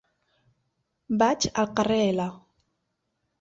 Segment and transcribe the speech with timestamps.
[1.23, 2.27] Vaig al carrer L.